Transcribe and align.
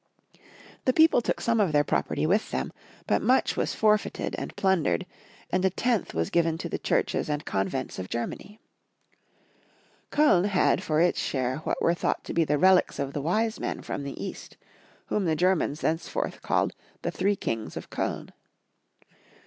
The 0.85 0.93
people 0.93 1.21
took 1.21 1.39
some 1.39 1.59
of 1.59 1.73
their 1.73 1.83
property 1.83 2.25
with 2.25 2.49
them, 2.49 2.73
but 3.05 3.21
jauch 3.21 3.55
was 3.55 3.75
forfeited 3.75 4.33
and 4.35 4.55
plundered, 4.55 5.05
and 5.51 5.63
a 5.63 5.69
tenth 5.69 6.15
was 6.15 6.31
given 6.31 6.57
to 6.57 6.67
the 6.67 6.79
churches 6.79 7.29
and 7.29 7.45
convents 7.45 7.99
of 7.99 8.09
Germany. 8.09 8.59
Koln 10.09 10.45
had 10.47 10.81
for 10.81 10.99
its 11.01 11.19
share 11.19 11.57
what 11.57 11.79
were 11.83 11.93
thought 11.93 12.23
to 12.23 12.33
be 12.33 12.43
the 12.43 12.57
relics 12.57 12.97
of 12.97 13.13
the 13.13 13.21
Wise 13.21 13.59
Men 13.59 13.83
from 13.83 14.01
the 14.03 14.19
East, 14.19 14.57
whom 15.05 15.25
the 15.25 15.35
Germans 15.35 15.81
thenceforth 15.81 16.41
called 16.41 16.73
the 17.03 17.11
Three 17.11 17.35
Kings 17.35 17.77
of 17.77 17.91
Koln. 17.91 18.33